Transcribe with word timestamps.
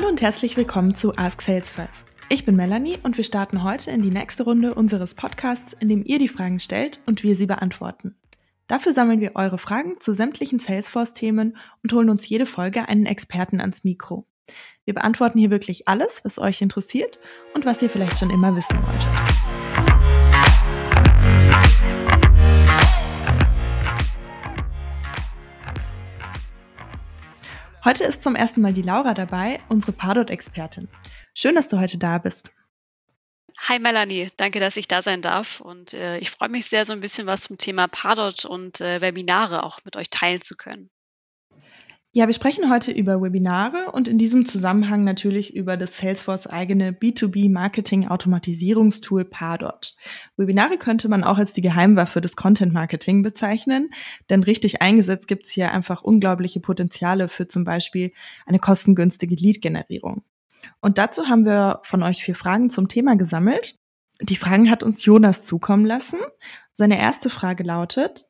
Hallo 0.00 0.08
und 0.08 0.22
herzlich 0.22 0.56
willkommen 0.56 0.94
zu 0.94 1.14
Ask 1.18 1.42
Sales 1.42 1.68
5. 1.72 1.86
Ich 2.30 2.46
bin 2.46 2.56
Melanie 2.56 2.96
und 3.02 3.18
wir 3.18 3.24
starten 3.24 3.62
heute 3.62 3.90
in 3.90 4.00
die 4.00 4.08
nächste 4.08 4.44
Runde 4.44 4.72
unseres 4.72 5.14
Podcasts, 5.14 5.74
in 5.78 5.90
dem 5.90 6.02
ihr 6.06 6.18
die 6.18 6.26
Fragen 6.26 6.58
stellt 6.58 7.00
und 7.04 7.22
wir 7.22 7.36
sie 7.36 7.44
beantworten. 7.44 8.16
Dafür 8.66 8.94
sammeln 8.94 9.20
wir 9.20 9.32
eure 9.34 9.58
Fragen 9.58 10.00
zu 10.00 10.14
sämtlichen 10.14 10.58
Salesforce-Themen 10.58 11.54
und 11.82 11.92
holen 11.92 12.08
uns 12.08 12.26
jede 12.26 12.46
Folge 12.46 12.88
einen 12.88 13.04
Experten 13.04 13.60
ans 13.60 13.84
Mikro. 13.84 14.26
Wir 14.86 14.94
beantworten 14.94 15.38
hier 15.38 15.50
wirklich 15.50 15.86
alles, 15.86 16.24
was 16.24 16.38
euch 16.38 16.62
interessiert 16.62 17.18
und 17.52 17.66
was 17.66 17.82
ihr 17.82 17.90
vielleicht 17.90 18.18
schon 18.18 18.30
immer 18.30 18.56
wissen 18.56 18.78
wolltet. 18.78 19.49
Heute 27.82 28.04
ist 28.04 28.22
zum 28.22 28.34
ersten 28.36 28.60
Mal 28.60 28.74
die 28.74 28.82
Laura 28.82 29.14
dabei, 29.14 29.58
unsere 29.70 29.92
Pardot-Expertin. 29.92 30.88
Schön, 31.32 31.54
dass 31.54 31.68
du 31.68 31.80
heute 31.80 31.96
da 31.96 32.18
bist. 32.18 32.50
Hi 33.68 33.78
Melanie, 33.78 34.28
danke, 34.36 34.60
dass 34.60 34.76
ich 34.76 34.86
da 34.86 35.02
sein 35.02 35.22
darf 35.22 35.60
und 35.60 35.94
äh, 35.94 36.18
ich 36.18 36.30
freue 36.30 36.50
mich 36.50 36.66
sehr, 36.66 36.84
so 36.84 36.92
ein 36.92 37.00
bisschen 37.00 37.26
was 37.26 37.40
zum 37.40 37.56
Thema 37.56 37.88
Pardot 37.88 38.44
und 38.44 38.82
äh, 38.82 39.00
Webinare 39.00 39.62
auch 39.64 39.80
mit 39.84 39.96
euch 39.96 40.10
teilen 40.10 40.42
zu 40.42 40.56
können. 40.56 40.90
Ja, 42.12 42.26
wir 42.26 42.34
sprechen 42.34 42.68
heute 42.68 42.90
über 42.90 43.22
Webinare 43.22 43.92
und 43.92 44.08
in 44.08 44.18
diesem 44.18 44.44
Zusammenhang 44.44 45.04
natürlich 45.04 45.54
über 45.54 45.76
das 45.76 45.96
Salesforce 45.96 46.48
eigene 46.48 46.90
B2B 46.90 47.48
Marketing 47.52 48.08
Automatisierungstool 48.08 49.24
Pardot. 49.24 49.94
Webinare 50.36 50.76
könnte 50.76 51.08
man 51.08 51.22
auch 51.22 51.38
als 51.38 51.52
die 51.52 51.60
Geheimwaffe 51.60 52.20
des 52.20 52.34
Content 52.34 52.72
Marketing 52.72 53.22
bezeichnen, 53.22 53.90
denn 54.28 54.42
richtig 54.42 54.82
eingesetzt 54.82 55.28
gibt 55.28 55.44
es 55.44 55.50
hier 55.50 55.70
einfach 55.70 56.02
unglaubliche 56.02 56.58
Potenziale 56.58 57.28
für 57.28 57.46
zum 57.46 57.62
Beispiel 57.62 58.10
eine 58.44 58.58
kostengünstige 58.58 59.36
Lead-Generierung. 59.36 60.24
Und 60.80 60.98
dazu 60.98 61.28
haben 61.28 61.44
wir 61.44 61.78
von 61.84 62.02
euch 62.02 62.24
vier 62.24 62.34
Fragen 62.34 62.70
zum 62.70 62.88
Thema 62.88 63.14
gesammelt. 63.14 63.78
Die 64.20 64.34
Fragen 64.34 64.68
hat 64.68 64.82
uns 64.82 65.04
Jonas 65.04 65.44
zukommen 65.44 65.86
lassen. 65.86 66.18
Seine 66.72 66.98
erste 66.98 67.30
Frage 67.30 67.62
lautet, 67.62 68.26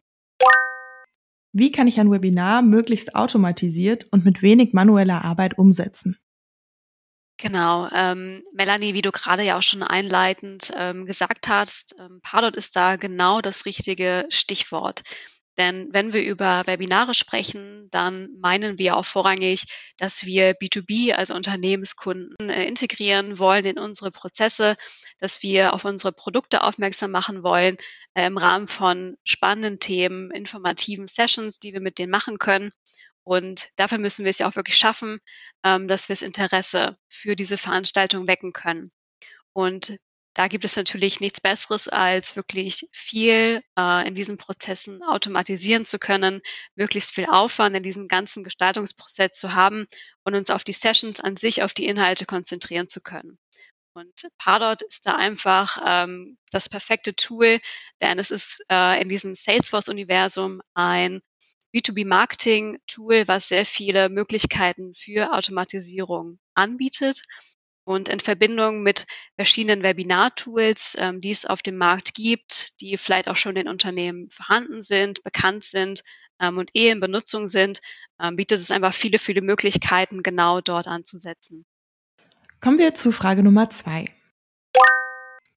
wie 1.53 1.73
kann 1.73 1.89
ich 1.89 1.99
ein 2.01 2.11
Webinar 2.11 2.63
möglichst 2.63 3.15
automatisiert 3.15 4.07
und 4.11 4.25
mit 4.25 4.43
wenig 4.43 4.73
manueller 4.73 5.25
Arbeit 5.25 5.59
umsetzen? 5.59 6.17
Genau, 7.37 7.89
ähm, 7.91 8.43
Melanie, 8.53 8.93
wie 8.93 9.01
du 9.01 9.13
gerade 9.13 9.43
ja 9.43 9.57
auch 9.57 9.63
schon 9.63 9.83
einleitend 9.83 10.73
ähm, 10.77 11.07
gesagt 11.07 11.49
hast, 11.49 11.97
ähm, 11.99 12.21
Pardot 12.23 12.55
ist 12.55 12.77
da 12.77 12.97
genau 12.97 13.41
das 13.41 13.65
richtige 13.65 14.27
Stichwort. 14.29 15.03
Denn 15.61 15.89
wenn 15.93 16.15
wir 16.15 16.23
über 16.23 16.63
Webinare 16.67 17.13
sprechen, 17.13 17.89
dann 17.91 18.31
meinen 18.41 18.79
wir 18.79 18.97
auch 18.97 19.05
vorrangig, 19.05 19.67
dass 19.99 20.25
wir 20.25 20.55
B2B, 20.55 21.13
also 21.13 21.35
Unternehmenskunden, 21.35 22.49
äh, 22.49 22.65
integrieren 22.65 23.39
wollen 23.39 23.67
in 23.67 23.79
unsere 23.79 24.11
Prozesse, 24.11 24.77
dass 25.19 25.43
wir 25.43 25.75
auf 25.75 25.85
unsere 25.85 26.13
Produkte 26.15 26.65
aufmerksam 26.65 27.11
machen 27.11 27.43
wollen 27.43 27.77
äh, 28.15 28.27
im 28.27 28.39
Rahmen 28.39 28.69
von 28.69 29.19
spannenden 29.23 29.81
Themen, 29.81 30.31
informativen 30.31 31.07
Sessions, 31.07 31.59
die 31.59 31.75
wir 31.75 31.83
mit 31.83 31.99
denen 31.99 32.11
machen 32.11 32.39
können. 32.39 32.71
Und 33.23 33.69
dafür 33.77 33.99
müssen 33.99 34.25
wir 34.25 34.31
es 34.31 34.39
ja 34.39 34.49
auch 34.49 34.57
wirklich 34.57 34.79
schaffen, 34.79 35.19
ähm, 35.63 35.89
dass 35.89 36.09
wir 36.09 36.15
das 36.15 36.23
Interesse 36.23 36.97
für 37.13 37.37
diese 37.37 37.59
Veranstaltung 37.59 38.27
wecken 38.27 38.55
können. 38.55 38.93
Und 39.53 39.99
da 40.35 40.47
gibt 40.47 40.65
es 40.65 40.77
natürlich 40.77 41.21
nichts 41.21 41.41
Besseres, 41.41 41.89
als 41.89 42.37
wirklich 42.37 42.87
viel 42.93 43.63
äh, 43.77 44.07
in 44.07 44.15
diesen 44.15 44.39
Prozessen 44.39 45.03
automatisieren 45.03 45.85
zu 45.85 45.99
können, 45.99 46.41
möglichst 46.77 47.13
viel 47.13 47.27
Aufwand 47.27 47.77
in 47.77 47.83
diesem 47.83 48.07
ganzen 48.07 48.45
Gestaltungsprozess 48.45 49.33
zu 49.33 49.55
haben 49.55 49.87
und 50.25 50.35
uns 50.35 50.51
auf 50.51 50.63
die 50.63 50.73
Sessions 50.73 51.21
an 51.21 51.37
sich, 51.37 51.63
auf 51.63 51.75
die 51.75 51.87
Inhalte 51.87 52.27
konzentrieren 52.27 52.89
zu 52.89 53.01
können. 53.01 53.39
Und 53.93 54.29
Pardot 54.39 54.83
ist 54.83 55.07
da 55.07 55.17
einfach 55.17 55.79
ähm, 55.85 56.39
das 56.53 56.69
perfekte 56.69 57.15
Tool, 57.17 57.61
denn 58.01 58.21
es 58.21 58.31
ist 58.31 58.65
äh, 58.71 59.03
in 59.03 59.09
diesem 59.09 59.35
Salesforce-Universum 59.35 60.61
ein 60.75 61.21
B2B-Marketing-Tool, 61.75 63.27
was 63.27 63.49
sehr 63.49 63.67
viele 63.67 64.09
Möglichkeiten 64.09 64.95
für 64.95 65.33
Automatisierung 65.35 66.39
anbietet 66.55 67.23
und 67.91 68.09
in 68.09 68.21
Verbindung 68.21 68.85
mit 68.85 69.05
verschiedenen 69.35 69.83
Webinar-Tools, 69.83 70.97
ähm, 71.01 71.21
die 71.21 71.31
es 71.31 71.45
auf 71.45 71.61
dem 71.61 71.77
Markt 71.77 72.15
gibt, 72.15 72.81
die 72.81 72.97
vielleicht 72.97 73.29
auch 73.29 73.35
schon 73.35 73.57
in 73.57 73.67
Unternehmen 73.67 74.31
vorhanden 74.31 74.81
sind, 74.81 75.25
bekannt 75.25 75.65
sind 75.65 76.05
ähm, 76.39 76.57
und 76.57 76.71
eh 76.77 76.91
in 76.91 77.01
Benutzung 77.01 77.49
sind, 77.49 77.81
ähm, 78.21 78.37
bietet 78.37 78.61
es 78.61 78.71
einfach 78.71 78.95
viele, 78.95 79.19
viele 79.19 79.43
Möglichkeiten, 79.43 80.23
genau 80.23 80.61
dort 80.61 80.87
anzusetzen. 80.87 81.67
Kommen 82.61 82.79
wir 82.79 82.95
zu 82.95 83.11
Frage 83.11 83.43
Nummer 83.43 83.71
zwei. 83.71 84.07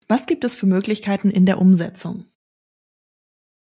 Was 0.07 0.25
gibt 0.25 0.43
es 0.43 0.55
für 0.55 0.65
Möglichkeiten 0.65 1.29
in 1.29 1.45
der 1.45 1.59
Umsetzung? 1.59 2.25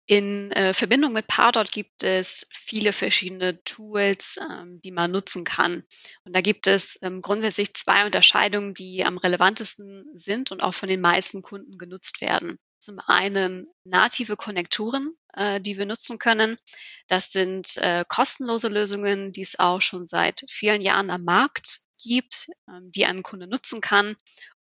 In 0.06 0.52
äh, 0.52 0.74
Verbindung 0.74 1.14
mit 1.14 1.26
Pardot 1.28 1.72
gibt 1.72 2.02
es 2.02 2.46
viele 2.50 2.92
verschiedene 2.92 3.62
Tools, 3.64 4.38
ähm, 4.50 4.78
die 4.82 4.90
man 4.90 5.10
nutzen 5.10 5.44
kann. 5.44 5.82
Und 6.24 6.36
da 6.36 6.42
gibt 6.42 6.66
es 6.66 6.98
ähm, 7.00 7.22
grundsätzlich 7.22 7.72
zwei 7.72 8.04
Unterscheidungen, 8.04 8.74
die 8.74 9.02
am 9.04 9.16
relevantesten 9.16 10.04
sind 10.12 10.52
und 10.52 10.62
auch 10.62 10.74
von 10.74 10.90
den 10.90 11.00
meisten 11.00 11.40
Kunden 11.40 11.78
genutzt 11.78 12.20
werden. 12.20 12.58
Zum 12.80 12.98
einen 12.98 13.66
native 13.84 14.36
Konnektoren, 14.36 15.16
äh, 15.32 15.58
die 15.58 15.78
wir 15.78 15.86
nutzen 15.86 16.18
können. 16.18 16.58
Das 17.06 17.32
sind 17.32 17.78
äh, 17.78 18.04
kostenlose 18.06 18.68
Lösungen, 18.68 19.32
die 19.32 19.40
es 19.40 19.58
auch 19.58 19.80
schon 19.80 20.06
seit 20.06 20.44
vielen 20.50 20.82
Jahren 20.82 21.08
am 21.08 21.24
Markt 21.24 21.80
gibt, 22.02 22.48
ähm, 22.68 22.90
die 22.90 23.06
ein 23.06 23.22
Kunde 23.22 23.46
nutzen 23.46 23.80
kann, 23.80 24.16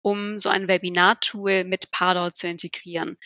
um 0.02 0.36
so 0.38 0.48
ein 0.48 0.66
Webinar-Tool 0.66 1.62
mit 1.62 1.92
Pardot 1.92 2.36
zu 2.36 2.48
integrieren. 2.48 3.16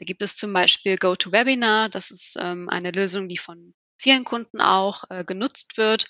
Da 0.00 0.06
gibt 0.06 0.22
es 0.22 0.34
zum 0.34 0.54
Beispiel 0.54 0.96
GoToWebinar. 0.96 1.90
Das 1.90 2.10
ist 2.10 2.38
ähm, 2.40 2.70
eine 2.70 2.90
Lösung, 2.90 3.28
die 3.28 3.36
von 3.36 3.74
vielen 3.98 4.24
Kunden 4.24 4.62
auch 4.62 5.04
äh, 5.10 5.26
genutzt 5.26 5.76
wird, 5.76 6.08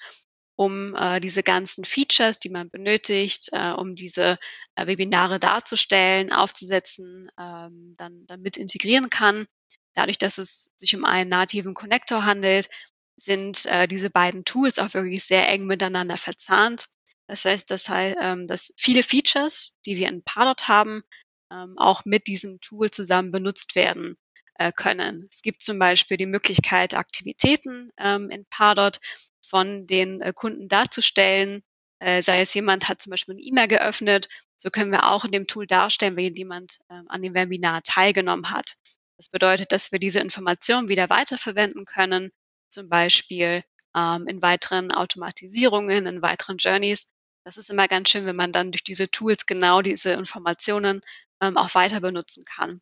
um 0.55 0.95
äh, 0.95 1.19
diese 1.19 1.43
ganzen 1.43 1.85
Features, 1.85 2.39
die 2.39 2.51
man 2.51 2.71
benötigt, 2.71 3.49
äh, 3.51 3.73
um 3.73 3.97
diese 3.97 4.39
äh, 4.77 4.87
Webinare 4.87 5.41
darzustellen, 5.41 6.33
aufzusetzen, 6.33 7.33
ähm, 7.37 7.95
dann 7.97 8.27
damit 8.27 8.59
integrieren 8.59 9.11
kann. 9.11 9.47
Dadurch, 9.95 10.19
dass 10.19 10.39
es 10.39 10.71
sich 10.77 10.95
um 10.95 11.05
einen 11.05 11.29
nativen 11.29 11.75
Connector 11.75 12.25
handelt, 12.25 12.69
sind 13.17 13.67
äh, 13.67 13.89
diese 13.89 14.09
beiden 14.09 14.45
Tools 14.45 14.79
auch 14.79 14.95
wirklich 14.95 15.25
sehr 15.25 15.49
eng 15.49 15.67
miteinander 15.67 16.17
verzahnt. 16.17 16.87
Das 17.27 17.45
heißt, 17.45 17.71
dass, 17.71 17.89
halt, 17.89 18.17
dass 18.51 18.75
viele 18.77 19.05
Features, 19.05 19.79
die 19.87 19.97
wir 19.97 20.09
in 20.09 20.25
Pardot 20.25 20.67
haben, 20.67 21.05
ähm, 21.51 21.77
auch 21.79 22.05
mit 22.05 22.27
diesem 22.27 22.61
Tool 22.61 22.91
zusammen 22.91 23.31
benutzt 23.31 23.75
werden 23.75 24.17
äh, 24.55 24.73
können. 24.73 25.27
Es 25.31 25.43
gibt 25.43 25.63
zum 25.63 25.79
Beispiel 25.79 26.17
die 26.17 26.27
Möglichkeit, 26.27 26.95
Aktivitäten 26.95 27.91
ähm, 27.99 28.31
in 28.31 28.47
Pardot 28.47 29.01
von 29.41 29.87
den 29.87 30.21
äh, 30.21 30.33
Kunden 30.35 30.69
darzustellen. 30.69 31.63
Äh, 31.99 32.23
sei 32.23 32.41
es 32.41 32.55
jemand 32.55 32.89
hat 32.89 33.01
zum 33.01 33.11
Beispiel 33.11 33.35
eine 33.35 33.43
E-Mail 33.43 33.69
geöffnet, 33.69 34.29
so 34.57 34.71
können 34.71 34.93
wir 34.93 35.11
auch 35.11 35.25
in 35.25 35.33
dem 35.33 35.47
Tool 35.47 35.67
darstellen, 35.67 36.17
wenn 36.17 36.35
jemand 36.35 36.79
ähm, 36.91 37.05
an 37.09 37.23
dem 37.23 37.35
Webinar 37.35 37.83
teilgenommen 37.83 38.51
hat. 38.51 38.77
Das 39.17 39.29
bedeutet, 39.29 39.73
dass 39.73 39.93
wir 39.93 39.99
diese 39.99 40.21
Informationen 40.21 40.89
wieder 40.89 41.11
weiterverwenden 41.11 41.85
können, 41.85 42.31
zum 42.71 42.89
Beispiel 42.89 43.63
ähm, 43.95 44.27
in 44.27 44.41
weiteren 44.41 44.93
Automatisierungen, 44.93 46.07
in 46.07 46.23
weiteren 46.23 46.57
Journeys. 46.57 47.13
Das 47.45 47.59
ist 47.59 47.71
immer 47.71 47.89
ganz 47.89 48.11
schön, 48.11 48.27
wenn 48.27 48.37
man 48.37 48.53
dann 48.53 48.73
durch 48.73 48.85
diese 48.85 49.11
Tools 49.11 49.47
genau 49.47 49.83
diese 49.83 50.13
Informationen 50.13 51.03
ähm, 51.41 51.57
auch 51.57 51.75
weiter 51.75 52.01
benutzen 52.01 52.45
kann. 52.45 52.81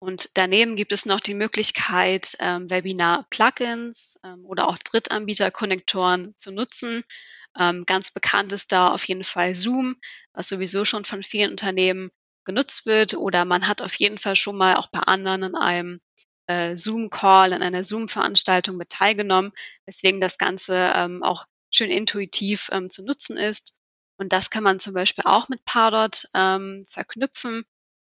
Und 0.00 0.30
daneben 0.34 0.76
gibt 0.76 0.92
es 0.92 1.06
noch 1.06 1.20
die 1.20 1.34
Möglichkeit, 1.34 2.36
ähm, 2.38 2.70
Webinar-Plugins 2.70 4.18
ähm, 4.24 4.44
oder 4.46 4.68
auch 4.68 4.78
Drittanbieter-Konnektoren 4.78 6.36
zu 6.36 6.52
nutzen. 6.52 7.02
Ähm, 7.58 7.84
ganz 7.84 8.12
bekannt 8.12 8.52
ist 8.52 8.70
da 8.70 8.92
auf 8.92 9.04
jeden 9.08 9.24
Fall 9.24 9.54
Zoom, 9.54 9.96
was 10.32 10.48
sowieso 10.48 10.84
schon 10.84 11.04
von 11.04 11.24
vielen 11.24 11.50
Unternehmen 11.50 12.10
genutzt 12.44 12.86
wird. 12.86 13.14
Oder 13.14 13.44
man 13.44 13.66
hat 13.66 13.82
auf 13.82 13.94
jeden 13.96 14.18
Fall 14.18 14.36
schon 14.36 14.56
mal 14.56 14.76
auch 14.76 14.88
bei 14.88 15.00
anderen 15.00 15.42
in 15.42 15.54
einem 15.56 16.00
äh, 16.46 16.76
Zoom-Call, 16.76 17.52
in 17.52 17.62
einer 17.62 17.82
Zoom-Veranstaltung 17.82 18.76
mit 18.76 18.90
teilgenommen, 18.90 19.52
weswegen 19.84 20.20
das 20.20 20.38
Ganze 20.38 20.92
ähm, 20.94 21.24
auch 21.24 21.46
schön 21.72 21.90
intuitiv 21.90 22.68
ähm, 22.72 22.88
zu 22.88 23.02
nutzen 23.04 23.36
ist. 23.36 23.77
Und 24.18 24.32
das 24.32 24.50
kann 24.50 24.64
man 24.64 24.80
zum 24.80 24.94
Beispiel 24.94 25.24
auch 25.26 25.48
mit 25.48 25.64
Pardot 25.64 26.24
ähm, 26.34 26.84
verknüpfen, 26.88 27.64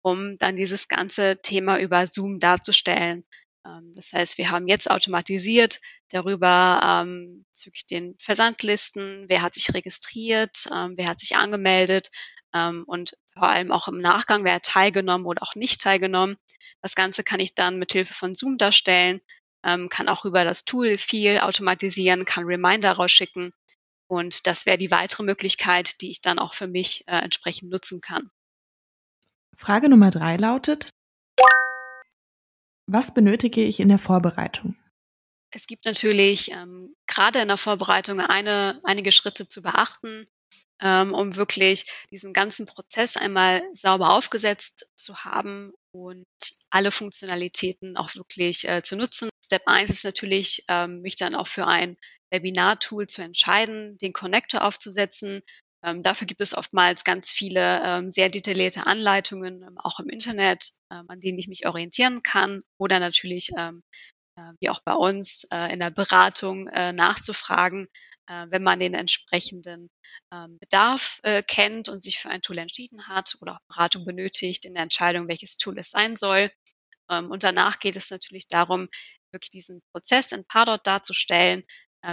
um 0.02 0.36
dann 0.38 0.56
dieses 0.56 0.88
ganze 0.88 1.40
Thema 1.40 1.78
über 1.78 2.06
Zoom 2.08 2.40
darzustellen. 2.40 3.24
Ähm, 3.64 3.92
das 3.94 4.12
heißt, 4.12 4.36
wir 4.36 4.50
haben 4.50 4.66
jetzt 4.66 4.90
automatisiert 4.90 5.80
darüber 6.10 6.80
ähm, 6.82 7.44
bezüglich 7.48 7.86
den 7.86 8.16
Versandlisten, 8.18 9.26
wer 9.28 9.42
hat 9.42 9.54
sich 9.54 9.72
registriert, 9.72 10.68
ähm, 10.74 10.94
wer 10.96 11.06
hat 11.06 11.20
sich 11.20 11.36
angemeldet 11.36 12.10
ähm, 12.52 12.84
und 12.86 13.16
vor 13.34 13.48
allem 13.48 13.70
auch 13.70 13.86
im 13.86 13.98
Nachgang, 13.98 14.44
wer 14.44 14.54
hat 14.54 14.64
teilgenommen 14.64 15.26
oder 15.26 15.42
auch 15.42 15.54
nicht 15.54 15.80
teilgenommen. 15.80 16.36
Das 16.82 16.96
Ganze 16.96 17.22
kann 17.22 17.38
ich 17.38 17.54
dann 17.54 17.78
mit 17.78 17.92
Hilfe 17.92 18.12
von 18.12 18.34
Zoom 18.34 18.58
darstellen, 18.58 19.20
ähm, 19.64 19.88
kann 19.88 20.08
auch 20.08 20.24
über 20.24 20.42
das 20.42 20.64
Tool 20.64 20.98
viel 20.98 21.38
automatisieren, 21.38 22.24
kann 22.24 22.44
Reminder 22.44 22.90
rausschicken 22.90 23.54
Und 24.12 24.46
das 24.46 24.66
wäre 24.66 24.76
die 24.76 24.90
weitere 24.90 25.22
Möglichkeit, 25.22 26.02
die 26.02 26.10
ich 26.10 26.20
dann 26.20 26.38
auch 26.38 26.52
für 26.52 26.66
mich 26.66 27.02
äh, 27.06 27.16
entsprechend 27.16 27.70
nutzen 27.70 28.02
kann. 28.02 28.30
Frage 29.56 29.88
Nummer 29.88 30.10
drei 30.10 30.36
lautet, 30.36 30.90
was 32.86 33.14
benötige 33.14 33.64
ich 33.64 33.80
in 33.80 33.88
der 33.88 33.98
Vorbereitung? 33.98 34.76
Es 35.50 35.66
gibt 35.66 35.86
natürlich 35.86 36.50
ähm, 36.52 36.94
gerade 37.06 37.38
in 37.38 37.48
der 37.48 37.56
Vorbereitung 37.56 38.20
eine, 38.20 38.82
einige 38.84 39.12
Schritte 39.12 39.48
zu 39.48 39.62
beachten, 39.62 40.26
ähm, 40.82 41.14
um 41.14 41.36
wirklich 41.36 41.86
diesen 42.10 42.34
ganzen 42.34 42.66
Prozess 42.66 43.16
einmal 43.16 43.62
sauber 43.72 44.10
aufgesetzt 44.10 44.92
zu 44.94 45.24
haben 45.24 45.72
und 45.92 46.26
alle 46.70 46.90
Funktionalitäten 46.90 47.96
auch 47.96 48.14
wirklich 48.14 48.68
äh, 48.68 48.82
zu 48.82 48.96
nutzen. 48.96 49.28
Step 49.44 49.62
1 49.66 49.90
ist 49.90 50.04
natürlich, 50.04 50.64
ähm, 50.68 51.02
mich 51.02 51.16
dann 51.16 51.34
auch 51.34 51.46
für 51.46 51.66
ein 51.66 51.96
Webinar-Tool 52.30 53.06
zu 53.06 53.22
entscheiden, 53.22 53.98
den 53.98 54.12
Connector 54.12 54.64
aufzusetzen. 54.64 55.42
Ähm, 55.84 56.02
dafür 56.02 56.26
gibt 56.26 56.40
es 56.40 56.56
oftmals 56.56 57.04
ganz 57.04 57.30
viele 57.30 57.82
ähm, 57.84 58.10
sehr 58.10 58.28
detaillierte 58.28 58.86
Anleitungen, 58.86 59.62
ähm, 59.62 59.78
auch 59.78 60.00
im 60.00 60.08
Internet, 60.08 60.70
ähm, 60.90 61.04
an 61.08 61.20
denen 61.20 61.38
ich 61.38 61.48
mich 61.48 61.66
orientieren 61.66 62.22
kann 62.22 62.62
oder 62.78 63.00
natürlich 63.00 63.50
ähm, 63.58 63.82
äh, 63.88 64.21
wie 64.60 64.70
auch 64.70 64.80
bei 64.84 64.94
uns 64.94 65.46
äh, 65.52 65.72
in 65.72 65.80
der 65.80 65.90
Beratung 65.90 66.68
äh, 66.68 66.92
nachzufragen, 66.92 67.88
wenn 68.48 68.62
man 68.62 68.78
den 68.78 68.94
entsprechenden 68.94 69.90
ähm, 70.32 70.56
Bedarf 70.58 71.20
kennt 71.48 71.90
und 71.90 72.02
sich 72.02 72.18
für 72.18 72.30
ein 72.30 72.40
Tool 72.40 72.56
entschieden 72.56 73.08
hat 73.08 73.34
oder 73.42 73.54
auch 73.54 73.60
Beratung 73.68 74.06
benötigt 74.06 74.64
in 74.64 74.74
der 74.74 74.84
Entscheidung, 74.84 75.28
welches 75.28 75.58
Tool 75.58 75.76
es 75.78 75.90
sein 75.90 76.16
soll. 76.16 76.50
Ähm, 77.10 77.30
und 77.30 77.42
danach 77.42 77.78
geht 77.78 77.96
es 77.96 78.10
natürlich 78.10 78.46
darum, 78.48 78.88
wirklich 79.32 79.50
diesen 79.50 79.82
Prozess 79.92 80.32
in 80.32 80.46
Pardot 80.46 80.86
darzustellen, 80.86 81.64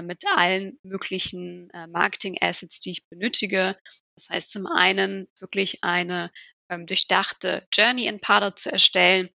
mit 0.04 0.24
allen 0.36 0.78
möglichen 0.84 1.72
Marketing-Assets, 1.74 2.80
die 2.80 2.92
ich 2.92 3.08
benötige. 3.08 3.76
Das 4.16 4.30
heißt 4.30 4.52
zum 4.52 4.68
einen 4.68 5.28
wirklich 5.40 5.84
eine 5.84 6.32
ähm, 6.70 6.86
durchdachte 6.86 7.68
Journey 7.74 8.06
in 8.06 8.22
Pardot 8.22 8.60
zu 8.60 8.72
erstellen, 8.72 9.30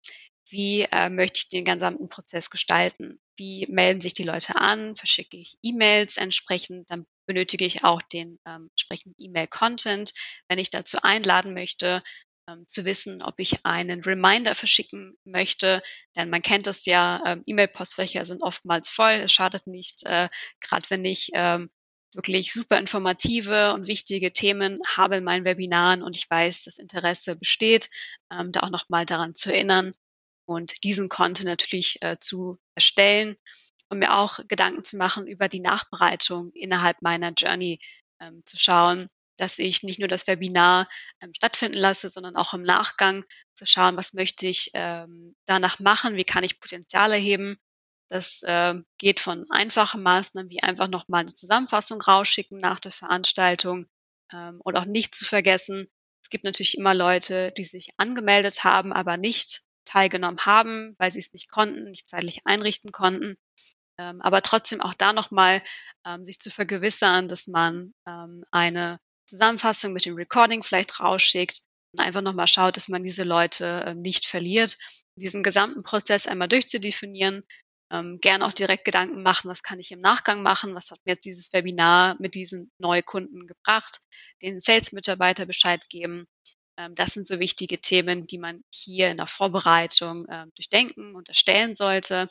wie 0.48 0.82
äh, 0.82 1.08
möchte 1.08 1.38
ich 1.38 1.48
den 1.48 1.64
gesamten 1.64 2.08
Prozess 2.08 2.50
gestalten? 2.50 3.20
Wie 3.36 3.66
melden 3.70 4.00
sich 4.00 4.14
die 4.14 4.24
Leute 4.24 4.56
an? 4.56 4.94
Verschicke 4.94 5.36
ich 5.36 5.56
E-Mails 5.62 6.16
entsprechend? 6.16 6.90
Dann 6.90 7.06
benötige 7.26 7.64
ich 7.64 7.84
auch 7.84 8.02
den 8.02 8.38
ähm, 8.46 8.68
entsprechenden 8.70 9.16
E-Mail-Content, 9.18 10.12
wenn 10.48 10.58
ich 10.58 10.70
dazu 10.70 10.98
einladen 11.02 11.54
möchte, 11.54 12.02
ähm, 12.48 12.66
zu 12.68 12.84
wissen, 12.84 13.22
ob 13.22 13.34
ich 13.38 13.64
einen 13.64 14.02
Reminder 14.02 14.54
verschicken 14.54 15.16
möchte. 15.24 15.82
Denn 16.16 16.30
man 16.30 16.42
kennt 16.42 16.66
es 16.66 16.84
ja, 16.84 17.22
ähm, 17.24 17.42
E-Mail-Postfächer 17.46 18.24
sind 18.26 18.42
oftmals 18.42 18.88
voll. 18.88 19.12
Es 19.12 19.32
schadet 19.32 19.66
nicht, 19.66 20.04
äh, 20.04 20.28
gerade 20.60 20.90
wenn 20.90 21.04
ich 21.04 21.30
ähm, 21.32 21.70
wirklich 22.14 22.52
super 22.52 22.78
informative 22.78 23.72
und 23.72 23.88
wichtige 23.88 24.32
Themen 24.32 24.78
habe 24.96 25.16
in 25.16 25.24
meinen 25.24 25.44
Webinaren 25.44 26.02
und 26.02 26.16
ich 26.16 26.28
weiß, 26.30 26.64
das 26.64 26.78
Interesse 26.78 27.34
besteht, 27.34 27.88
ähm, 28.30 28.52
da 28.52 28.60
auch 28.60 28.70
nochmal 28.70 29.04
daran 29.04 29.34
zu 29.34 29.52
erinnern, 29.52 29.94
und 30.46 30.84
diesen 30.84 31.08
Content 31.08 31.48
natürlich 31.48 32.02
äh, 32.02 32.18
zu 32.18 32.58
erstellen 32.74 33.36
und 33.88 33.98
mir 33.98 34.16
auch 34.16 34.40
Gedanken 34.48 34.84
zu 34.84 34.96
machen 34.96 35.26
über 35.26 35.48
die 35.48 35.60
Nachbereitung 35.60 36.52
innerhalb 36.52 37.00
meiner 37.02 37.32
Journey, 37.32 37.80
ähm, 38.20 38.42
zu 38.44 38.56
schauen, 38.56 39.08
dass 39.36 39.58
ich 39.58 39.82
nicht 39.82 39.98
nur 39.98 40.08
das 40.08 40.26
Webinar 40.26 40.88
ähm, 41.20 41.32
stattfinden 41.34 41.78
lasse, 41.78 42.08
sondern 42.08 42.36
auch 42.36 42.54
im 42.54 42.62
Nachgang 42.62 43.24
zu 43.54 43.66
schauen, 43.66 43.96
was 43.96 44.12
möchte 44.12 44.46
ich 44.46 44.70
ähm, 44.74 45.34
danach 45.46 45.80
machen, 45.80 46.16
wie 46.16 46.24
kann 46.24 46.44
ich 46.44 46.60
Potenziale 46.60 47.16
heben. 47.16 47.58
Das 48.08 48.42
äh, 48.42 48.74
geht 48.98 49.20
von 49.20 49.46
einfachen 49.50 50.02
Maßnahmen 50.02 50.50
wie 50.50 50.62
einfach 50.62 50.88
nochmal 50.88 51.22
eine 51.22 51.34
Zusammenfassung 51.34 52.00
rausschicken 52.00 52.58
nach 52.58 52.78
der 52.78 52.92
Veranstaltung 52.92 53.86
ähm, 54.32 54.60
und 54.62 54.76
auch 54.76 54.84
nicht 54.84 55.14
zu 55.14 55.24
vergessen, 55.24 55.88
es 56.24 56.30
gibt 56.30 56.44
natürlich 56.44 56.78
immer 56.78 56.94
Leute, 56.94 57.52
die 57.52 57.64
sich 57.64 57.90
angemeldet 57.98 58.64
haben, 58.64 58.94
aber 58.94 59.18
nicht 59.18 59.60
teilgenommen 59.84 60.40
haben, 60.44 60.94
weil 60.98 61.12
sie 61.12 61.18
es 61.20 61.32
nicht 61.32 61.50
konnten, 61.50 61.90
nicht 61.90 62.08
zeitlich 62.08 62.40
einrichten 62.44 62.92
konnten. 62.92 63.36
Ähm, 63.98 64.20
aber 64.20 64.42
trotzdem 64.42 64.80
auch 64.80 64.94
da 64.94 65.12
nochmal 65.12 65.62
ähm, 66.06 66.24
sich 66.24 66.38
zu 66.38 66.50
vergewissern, 66.50 67.28
dass 67.28 67.46
man 67.46 67.92
ähm, 68.08 68.44
eine 68.50 68.98
Zusammenfassung 69.28 69.92
mit 69.92 70.04
dem 70.04 70.16
Recording 70.16 70.62
vielleicht 70.62 71.00
rausschickt 71.00 71.60
und 71.92 72.00
einfach 72.00 72.20
nochmal 72.20 72.48
schaut, 72.48 72.76
dass 72.76 72.88
man 72.88 73.02
diese 73.02 73.22
Leute 73.22 73.84
ähm, 73.86 74.02
nicht 74.02 74.26
verliert. 74.26 74.76
Diesen 75.16 75.44
gesamten 75.44 75.84
Prozess 75.84 76.26
einmal 76.26 76.48
durchzudefinieren, 76.48 77.44
ähm, 77.92 78.18
gern 78.20 78.42
auch 78.42 78.52
direkt 78.52 78.84
Gedanken 78.84 79.22
machen, 79.22 79.48
was 79.48 79.62
kann 79.62 79.78
ich 79.78 79.92
im 79.92 80.00
Nachgang 80.00 80.42
machen, 80.42 80.74
was 80.74 80.90
hat 80.90 80.98
mir 81.04 81.12
jetzt 81.12 81.24
dieses 81.24 81.52
Webinar 81.52 82.16
mit 82.18 82.34
diesen 82.34 82.72
Neukunden 82.78 83.46
gebracht, 83.46 84.00
den 84.42 84.58
Sales-Mitarbeiter 84.58 85.46
Bescheid 85.46 85.88
geben 85.88 86.26
das 86.94 87.14
sind 87.14 87.26
so 87.26 87.38
wichtige 87.38 87.78
Themen, 87.78 88.26
die 88.26 88.38
man 88.38 88.62
hier 88.72 89.10
in 89.10 89.16
der 89.16 89.26
Vorbereitung 89.26 90.26
ähm, 90.28 90.50
durchdenken 90.56 91.14
und 91.14 91.28
erstellen 91.28 91.76
sollte. 91.76 92.28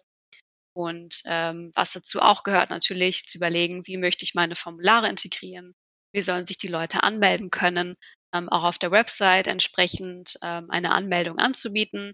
Und 0.76 1.22
ähm, 1.26 1.72
was 1.76 1.94
dazu 1.94 2.20
auch 2.22 2.44
gehört, 2.44 2.70
natürlich 2.70 3.26
zu 3.26 3.38
überlegen, 3.38 3.86
wie 3.86 3.98
möchte 3.98 4.26
ich 4.26 4.34
meine 4.34 4.56
Formulare 4.56 5.08
integrieren, 5.08 5.74
wie 6.14 6.22
sollen 6.22 6.46
sich 6.46 6.58
die 6.58 6.68
Leute 6.68 7.04
anmelden 7.04 7.52
können, 7.52 7.96
ähm, 8.34 8.50
auch 8.50 8.64
auf 8.64 8.80
der 8.80 8.92
Website 8.92 9.48
entsprechend 9.48 10.38
ähm, 10.42 10.70
eine 10.70 10.92
Anmeldung 10.92 11.38
anzubieten, 11.38 12.14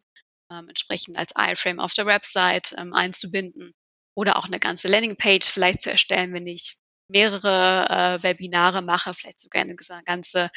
ähm, 0.52 0.68
entsprechend 0.68 1.18
als 1.18 1.34
iFrame 1.38 1.80
auf 1.80 1.94
der 1.94 2.06
Website 2.06 2.76
ähm, 2.78 2.94
einzubinden 2.94 3.74
oder 4.16 4.38
auch 4.38 4.46
eine 4.46 4.60
ganze 4.60 4.90
Landingpage 4.90 5.48
vielleicht 5.48 5.82
zu 5.82 5.92
erstellen, 5.92 6.34
wenn 6.34 6.48
ich 6.48 6.78
mehrere 7.10 7.88
äh, 7.90 8.24
Webinare 8.24 8.82
mache, 8.82 9.14
vielleicht 9.14 9.40
sogar 9.40 9.62
eine 9.62 9.76
ganze 10.06 10.50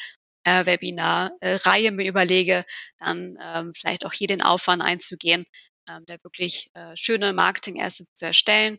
äh, 0.44 0.66
Webinar-Reihe 0.66 1.92
mir 1.92 2.08
überlege, 2.08 2.64
dann 2.98 3.38
ähm, 3.40 3.72
vielleicht 3.74 4.06
auch 4.06 4.12
hier 4.12 4.28
den 4.28 4.42
Aufwand 4.42 4.82
einzugehen, 4.82 5.44
ähm, 5.88 6.04
da 6.06 6.16
wirklich 6.22 6.70
äh, 6.74 6.96
schöne 6.96 7.32
Marketing-Assets 7.32 8.14
zu 8.14 8.26
erstellen 8.26 8.78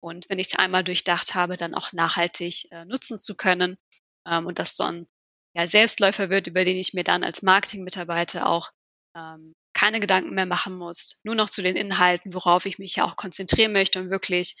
und 0.00 0.28
wenn 0.28 0.38
ich 0.38 0.48
es 0.48 0.56
einmal 0.56 0.84
durchdacht 0.84 1.34
habe, 1.34 1.56
dann 1.56 1.74
auch 1.74 1.92
nachhaltig 1.92 2.70
äh, 2.70 2.84
nutzen 2.84 3.18
zu 3.18 3.34
können 3.36 3.76
ähm, 4.26 4.46
und 4.46 4.58
das 4.58 4.76
so 4.76 4.84
ein 4.84 5.06
ja, 5.54 5.66
Selbstläufer 5.66 6.30
wird, 6.30 6.46
über 6.46 6.64
den 6.64 6.76
ich 6.76 6.94
mir 6.94 7.04
dann 7.04 7.24
als 7.24 7.42
Marketing-Mitarbeiter 7.42 8.48
auch 8.48 8.70
ähm, 9.16 9.54
keine 9.74 10.00
Gedanken 10.00 10.34
mehr 10.34 10.46
machen 10.46 10.76
muss, 10.76 11.20
nur 11.24 11.34
noch 11.34 11.50
zu 11.50 11.62
den 11.62 11.76
Inhalten, 11.76 12.34
worauf 12.34 12.66
ich 12.66 12.78
mich 12.78 12.96
ja 12.96 13.04
auch 13.04 13.16
konzentrieren 13.16 13.72
möchte 13.72 14.00
und 14.00 14.10
wirklich 14.10 14.56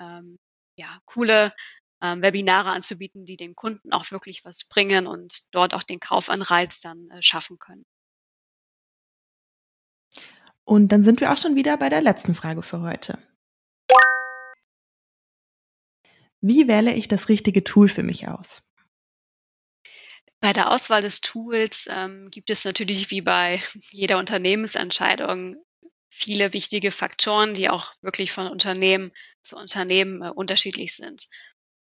ähm, 0.00 0.38
ja, 0.78 0.98
coole 1.06 1.52
ähm, 2.02 2.22
Webinare 2.22 2.70
anzubieten, 2.70 3.24
die 3.24 3.36
den 3.36 3.54
Kunden 3.54 3.92
auch 3.92 4.10
wirklich 4.10 4.44
was 4.44 4.68
bringen 4.68 5.06
und 5.06 5.54
dort 5.54 5.74
auch 5.74 5.82
den 5.82 6.00
Kaufanreiz 6.00 6.80
dann 6.80 7.10
äh, 7.10 7.22
schaffen 7.22 7.58
können. 7.58 7.84
Und 10.64 10.88
dann 10.88 11.02
sind 11.02 11.20
wir 11.20 11.32
auch 11.32 11.38
schon 11.38 11.56
wieder 11.56 11.76
bei 11.76 11.88
der 11.88 12.02
letzten 12.02 12.34
Frage 12.34 12.62
für 12.62 12.80
heute. 12.82 13.18
Wie 16.40 16.68
wähle 16.68 16.92
ich 16.92 17.08
das 17.08 17.28
richtige 17.28 17.64
Tool 17.64 17.88
für 17.88 18.02
mich 18.02 18.28
aus? 18.28 18.62
Bei 20.40 20.52
der 20.52 20.70
Auswahl 20.70 21.02
des 21.02 21.20
Tools 21.20 21.88
ähm, 21.90 22.30
gibt 22.30 22.48
es 22.50 22.64
natürlich 22.64 23.10
wie 23.10 23.22
bei 23.22 23.60
jeder 23.90 24.18
Unternehmensentscheidung 24.18 25.56
viele 26.10 26.52
wichtige 26.52 26.90
Faktoren, 26.90 27.54
die 27.54 27.68
auch 27.68 27.94
wirklich 28.02 28.32
von 28.32 28.46
Unternehmen 28.46 29.12
zu 29.42 29.56
Unternehmen 29.56 30.22
äh, 30.22 30.30
unterschiedlich 30.30 30.94
sind. 30.94 31.28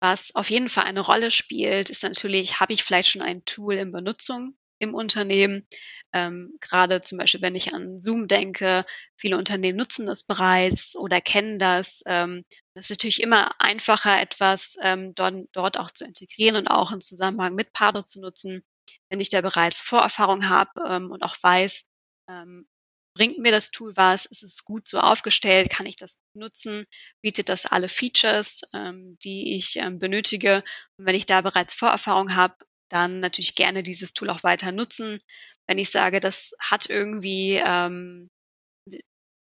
Was 0.01 0.35
auf 0.35 0.51
jeden 0.51 0.69
Fall 0.69 0.85
eine 0.85 1.01
Rolle 1.01 1.31
spielt, 1.31 1.91
ist 1.91 2.03
natürlich, 2.05 2.61
habe 2.61 2.73
ich 2.73 2.85
vielleicht 2.85 3.11
schon 3.11 3.23
ein 3.23 3.45
Tool 3.45 3.75
in 3.75 3.91
Benutzung 3.93 4.57
im 4.79 4.95
Unternehmen? 4.95 5.67
Ähm, 6.13 6.57
gerade 6.61 7.01
zum 7.01 7.19
Beispiel, 7.19 7.43
wenn 7.43 7.57
ich 7.57 7.75
an 7.75 7.99
Zoom 7.99 8.29
denke, 8.29 8.85
viele 9.17 9.37
Unternehmen 9.37 9.77
nutzen 9.79 10.07
das 10.07 10.23
bereits 10.23 10.97
oder 10.97 11.21
kennen 11.21 11.59
das. 11.59 12.03
Ähm, 12.07 12.45
das 12.75 12.87
ist 12.87 12.91
natürlich 12.91 13.23
immer 13.23 13.61
einfacher, 13.61 14.21
etwas 14.21 14.77
ähm, 14.83 15.15
dort, 15.17 15.35
dort 15.53 15.79
auch 15.79 15.91
zu 15.91 16.05
integrieren 16.05 16.57
und 16.57 16.69
auch 16.69 16.93
im 16.93 17.01
Zusammenhang 17.01 17.55
mit 17.55 17.73
Pardo 17.73 18.03
zu 18.03 18.21
nutzen, 18.21 18.63
wenn 19.11 19.21
ich 19.21 19.31
da 19.31 19.41
bereits 19.41 19.83
Vorerfahrung 19.83 20.49
habe 20.49 20.71
ähm, 20.87 21.11
und 21.11 21.23
auch 21.25 21.35
weiß, 21.43 21.85
ähm, 22.29 22.69
bringt 23.19 23.39
mir 23.39 23.51
das 23.51 23.73
Tool 23.73 23.97
was? 23.97 24.27
Ist 24.27 24.45
es 24.45 24.65
gut 24.65 24.87
so 24.87 25.01
aufgestellt? 25.01 25.71
Kann 25.71 25.87
ich 25.87 25.97
das 25.97 26.21
nutzen? 26.35 26.87
Bietet 27.21 27.49
das 27.49 27.67
alle 27.67 27.89
Features, 27.89 28.63
ähm, 28.73 29.19
die 29.25 29.57
ich 29.57 29.77
ähm, 29.77 29.99
benötige? 29.99 30.63
Und 30.97 31.07
wenn 31.07 31.17
ich 31.17 31.27
da 31.27 31.41
bereits 31.41 31.75
Vorerfahrung 31.75 32.37
habe, 32.37 32.55
dann 32.89 33.19
natürlich 33.19 33.57
gerne 33.57 33.83
dieses 33.83 34.15
Tool 34.15 34.31
auch 34.31 34.45
weiter 34.45 34.71
nutzen. 34.71 35.21
Wenn 35.67 35.79
ich 35.79 35.91
sage, 35.91 36.21
das 36.21 36.53
hat 36.61 36.89
irgendwie 36.89 37.57
ähm, 37.57 38.31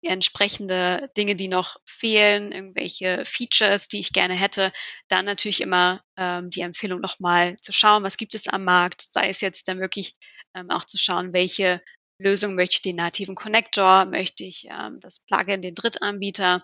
entsprechende 0.03 1.09
Dinge, 1.15 1.35
die 1.37 1.47
noch 1.47 1.77
fehlen, 1.85 2.51
irgendwelche 2.51 3.23
Features, 3.23 3.87
die 3.87 3.99
ich 3.99 4.11
gerne 4.11 4.33
hätte, 4.33 4.73
dann 5.07 5.23
natürlich 5.23 5.61
immer 5.61 6.03
ähm, 6.17 6.49
die 6.49 6.61
Empfehlung 6.61 6.99
nochmal 6.99 7.55
zu 7.61 7.71
schauen, 7.71 8.03
was 8.03 8.17
gibt 8.17 8.35
es 8.35 8.49
am 8.49 8.65
Markt, 8.65 9.01
sei 9.01 9.29
es 9.29 9.39
jetzt 9.39 9.69
dann 9.69 9.79
wirklich 9.79 10.15
ähm, 10.55 10.69
auch 10.71 10.83
zu 10.83 10.97
schauen, 10.97 11.31
welche 11.33 11.81
Lösung 12.21 12.55
möchte 12.55 12.75
ich 12.75 12.81
den 12.81 12.95
nativen 12.95 13.35
Connector, 13.35 14.05
möchte 14.05 14.43
ich 14.43 14.67
ähm, 14.69 14.99
das 14.99 15.19
Plugin, 15.19 15.61
den 15.61 15.75
Drittanbieter, 15.75 16.63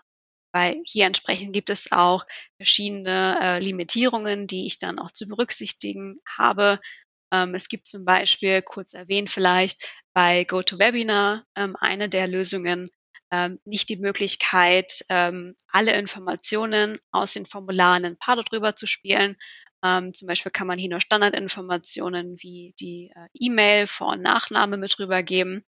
weil 0.53 0.81
hier 0.85 1.05
entsprechend 1.05 1.53
gibt 1.53 1.69
es 1.69 1.91
auch 1.91 2.25
verschiedene 2.57 3.39
äh, 3.41 3.59
Limitierungen, 3.59 4.47
die 4.47 4.65
ich 4.65 4.79
dann 4.79 4.99
auch 4.99 5.11
zu 5.11 5.27
berücksichtigen 5.27 6.19
habe. 6.37 6.79
Ähm, 7.31 7.53
es 7.55 7.67
gibt 7.67 7.87
zum 7.87 8.05
Beispiel, 8.05 8.61
kurz 8.61 8.93
erwähnt 8.93 9.29
vielleicht, 9.29 9.87
bei 10.13 10.45
GoToWebinar 10.45 11.43
ähm, 11.55 11.75
eine 11.79 12.09
der 12.09 12.27
Lösungen, 12.27 12.89
ähm, 13.31 13.59
nicht 13.65 13.89
die 13.89 13.97
Möglichkeit, 13.97 15.03
ähm, 15.09 15.55
alle 15.67 15.97
Informationen 15.97 16.97
aus 17.11 17.33
den 17.33 17.45
Formularen 17.45 18.03
in 18.05 18.17
Pardot 18.17 18.51
drüber 18.51 18.75
zu 18.75 18.87
spielen. 18.87 19.35
Ähm, 19.83 20.13
zum 20.13 20.27
Beispiel 20.27 20.51
kann 20.51 20.67
man 20.67 20.79
hier 20.79 20.89
nur 20.89 21.01
Standardinformationen 21.01 22.35
wie 22.41 22.73
die 22.79 23.11
äh, 23.15 23.27
E-Mail, 23.33 23.87
Vor- 23.87 24.13
und 24.13 24.21
Nachname 24.21 24.77
mit 24.77 24.97
rübergeben. 24.99 25.63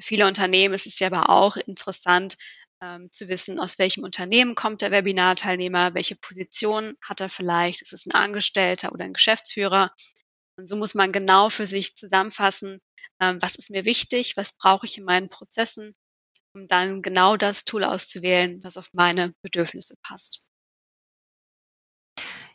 Für 0.00 0.08
viele 0.08 0.26
Unternehmen 0.26 0.74
ist 0.74 0.86
es 0.86 0.98
ja 0.98 1.06
aber 1.06 1.30
auch 1.30 1.56
interessant, 1.56 2.36
ähm, 2.82 3.10
zu 3.10 3.28
wissen, 3.28 3.58
aus 3.58 3.78
welchem 3.78 4.04
Unternehmen 4.04 4.54
kommt 4.54 4.82
der 4.82 4.90
Webinarteilnehmer, 4.90 5.94
welche 5.94 6.16
Position 6.16 6.96
hat 7.02 7.20
er 7.20 7.28
vielleicht, 7.28 7.82
ist 7.82 7.92
es 7.92 8.06
ein 8.06 8.12
Angestellter 8.12 8.92
oder 8.92 9.04
ein 9.04 9.14
Geschäftsführer. 9.14 9.90
Und 10.58 10.68
so 10.68 10.76
muss 10.76 10.94
man 10.94 11.12
genau 11.12 11.48
für 11.48 11.66
sich 11.66 11.96
zusammenfassen, 11.96 12.80
ähm, 13.20 13.38
was 13.40 13.54
ist 13.54 13.70
mir 13.70 13.84
wichtig, 13.84 14.36
was 14.36 14.56
brauche 14.56 14.86
ich 14.86 14.98
in 14.98 15.04
meinen 15.04 15.28
Prozessen, 15.28 15.94
um 16.56 16.66
dann 16.66 17.02
genau 17.02 17.36
das 17.36 17.64
Tool 17.64 17.84
auszuwählen, 17.84 18.60
was 18.62 18.76
auf 18.76 18.88
meine 18.94 19.34
Bedürfnisse 19.42 19.94
passt. 20.02 20.48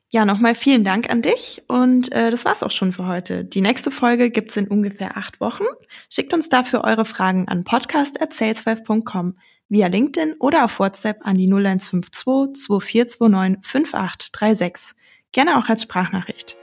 Ja, 0.10 0.26
nochmal 0.26 0.56
vielen 0.56 0.84
Dank 0.84 1.10
an 1.10 1.22
dich 1.22 1.64
und 1.68 2.12
äh, 2.12 2.32
das 2.32 2.44
war's 2.44 2.64
auch 2.64 2.72
schon 2.72 2.92
für 2.92 3.08
heute. 3.08 3.46
Die 3.46 3.62
nächste 3.62 3.92
Folge 3.92 4.30
gibt's 4.30 4.58
in 4.58 4.68
ungefähr 4.68 5.16
acht 5.16 5.40
Wochen. 5.40 5.64
Schickt 6.10 6.34
uns 6.34 6.50
dafür 6.50 6.84
eure 6.84 7.06
Fragen 7.06 7.48
an 7.48 7.64
podcast.saleswife.com 7.64 9.38
via 9.70 9.88
LinkedIn 9.88 10.36
oder 10.40 10.66
auf 10.66 10.80
WhatsApp 10.80 11.20
an 11.22 11.38
die 11.38 11.48
0152 11.48 12.66
2429 12.66 13.66
5836. 13.66 14.98
Gerne 15.32 15.58
auch 15.58 15.70
als 15.70 15.84
Sprachnachricht. 15.84 16.58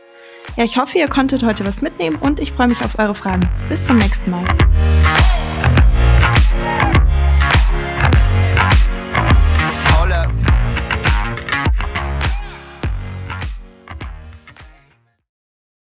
Ja, 0.56 0.64
ich 0.64 0.76
hoffe, 0.76 0.98
ihr 0.98 1.08
konntet 1.08 1.42
heute 1.42 1.64
was 1.64 1.80
mitnehmen 1.80 2.16
und 2.16 2.38
ich 2.40 2.52
freue 2.52 2.68
mich 2.68 2.82
auf 2.82 2.98
eure 2.98 3.14
Fragen. 3.14 3.48
Bis 3.70 3.86
zum 3.86 3.96
nächsten 3.96 4.30
Mal. 4.30 4.46